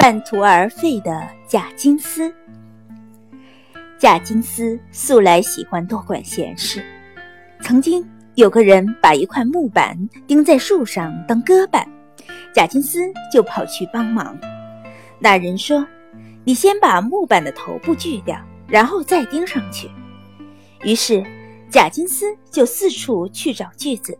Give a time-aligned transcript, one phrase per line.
[0.00, 2.34] 半途而废的贾金斯。
[3.98, 6.82] 贾金斯素来喜欢多管闲事。
[7.60, 8.02] 曾经
[8.34, 9.94] 有个人把一块木板
[10.26, 11.86] 钉在树上当搁板，
[12.54, 14.34] 贾金斯就跑去帮忙。
[15.18, 15.86] 那人说
[16.44, 19.90] ：“你先把木板的头部锯掉，然后再钉上去。”
[20.82, 21.22] 于是
[21.68, 24.18] 贾金斯就四处去找锯子。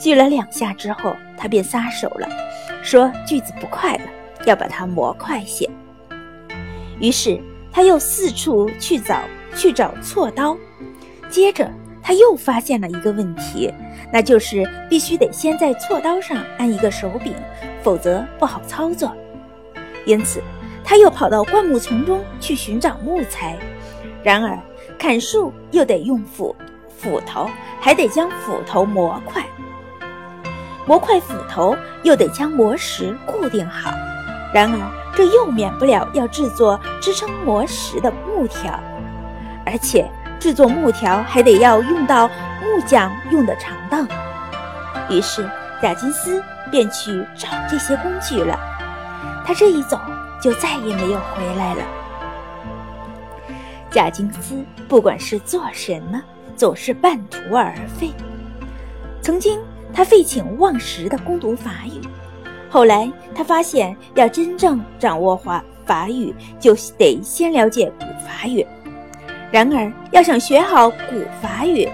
[0.00, 2.26] 锯了两下之后，他便撒手了，
[2.82, 4.04] 说：“锯子不快了，
[4.46, 5.68] 要把它磨快些。”
[7.00, 7.40] 于是
[7.72, 9.20] 他又四处去找
[9.56, 10.56] 去找锉刀，
[11.28, 11.70] 接着
[12.02, 13.72] 他又发现了一个问题，
[14.12, 17.34] 那就是必须得先在锉刀上安一个手柄，
[17.82, 19.12] 否则不好操作。
[20.06, 20.40] 因此，
[20.84, 23.56] 他又跑到灌木丛中去寻找木材。
[24.22, 24.58] 然而，
[24.98, 26.54] 砍树又得用斧
[26.88, 27.48] 斧头，
[27.80, 29.44] 还得将斧头磨快。
[30.86, 33.90] 磨块斧头又得将磨石固定好，
[34.54, 38.72] 然而这又免不了要制作支撑磨石的木条，
[39.66, 42.28] 而且制作木条还得要用到
[42.62, 44.06] 木匠用的长凳。
[45.10, 45.50] 于是
[45.82, 48.56] 贾金斯便去找这些工具了。
[49.44, 50.00] 他这一走
[50.40, 51.82] 就再也没有回来了。
[53.90, 56.22] 贾金斯不管是做什么，
[56.56, 58.12] 总是半途而废。
[59.20, 59.60] 曾经。
[59.96, 62.00] 他废寝忘食地攻读法语，
[62.74, 68.66] 后来他发现，要真正掌握法法语，就得先了解古法语；
[69.52, 71.88] 然而，要想学好古法语，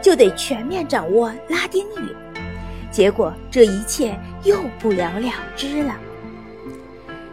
[0.00, 2.14] 就得全面掌握拉丁语。
[2.92, 5.96] 结果，这一切又不了了之了。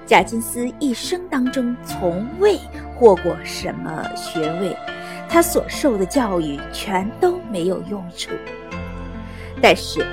[0.07, 2.57] 贾金斯一生当中从未
[2.95, 4.75] 获过什么学位，
[5.29, 8.31] 他所受的教育全都没有用处。
[9.61, 10.03] 但是，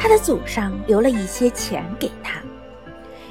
[0.00, 2.40] 他的祖上留了一些钱给他，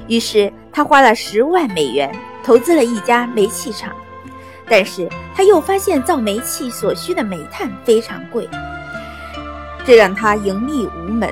[0.07, 3.91] 于是他花了十万美元投资了一家煤气厂。
[4.69, 8.47] 但是他又发现造煤气所需的煤炭非常贵，
[9.85, 11.29] 这让他盈利无门。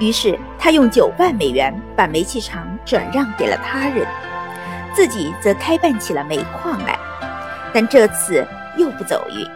[0.00, 4.06] 于是他用九万美元把煤气厂转让给了他人，
[4.94, 6.98] 自己则开办起了煤矿来。
[7.70, 8.46] 但这次
[8.78, 9.46] 又不走运，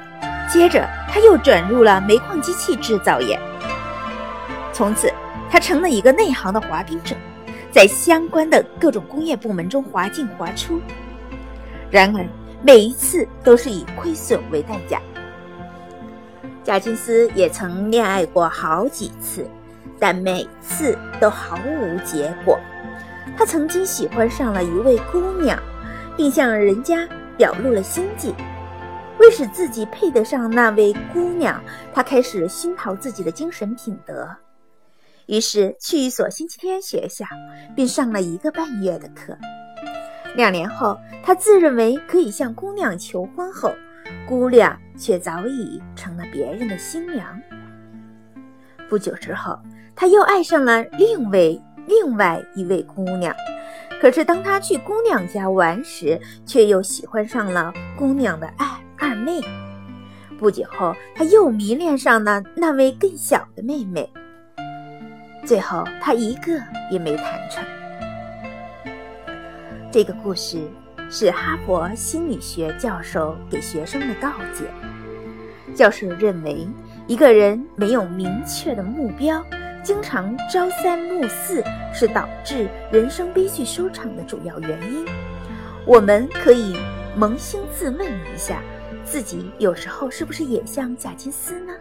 [0.46, 3.40] 接着他又转入了煤矿机器制造业。
[4.76, 5.10] 从此，
[5.48, 7.16] 他成了一个内行的滑冰者，
[7.70, 10.78] 在相关的各种工业部门中滑进滑出。
[11.90, 12.22] 然而，
[12.62, 15.00] 每一次都是以亏损为代价。
[16.62, 19.48] 贾金斯也曾恋爱过好几次，
[19.98, 22.60] 但每次都毫无结果。
[23.34, 25.58] 他曾经喜欢上了一位姑娘，
[26.18, 28.34] 并向人家表露了心迹。
[29.18, 31.58] 为使自己配得上那位姑娘，
[31.94, 34.28] 他开始熏陶自己的精神品德。
[35.26, 37.24] 于是去一所星期天学校，
[37.74, 39.36] 并上了一个半月的课。
[40.36, 43.72] 两年后，他自认为可以向姑娘求婚后，
[44.28, 47.26] 姑娘却早已成了别人的新娘。
[48.88, 49.58] 不久之后，
[49.94, 53.34] 他又爱上了另位另外一位姑娘，
[54.00, 59.40] 可是当他去姑娘家玩时，却又喜欢上了姑娘的二二妹。
[60.38, 64.08] 不久后，他又迷恋上了那位更小的妹妹。
[65.46, 67.64] 最后，他一个也没谈成。
[69.92, 70.68] 这个故事
[71.08, 74.64] 是哈佛心理学教授给学生的告诫。
[75.72, 76.66] 教授认为，
[77.06, 79.40] 一个人没有明确的目标，
[79.84, 81.62] 经常朝三暮四，
[81.94, 85.06] 是导致人生悲剧收场的主要原因。
[85.86, 86.76] 我们可以
[87.16, 88.60] 扪心自问一下，
[89.04, 91.72] 自己有时候是不是也像贾金斯呢？